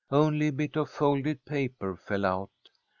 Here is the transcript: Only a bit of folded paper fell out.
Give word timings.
Only 0.09 0.47
a 0.47 0.51
bit 0.51 0.77
of 0.77 0.89
folded 0.89 1.45
paper 1.45 1.95
fell 1.95 2.25
out. 2.25 2.49